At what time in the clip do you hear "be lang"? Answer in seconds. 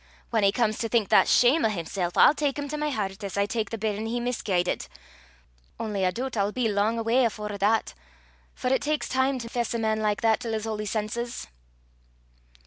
6.51-6.97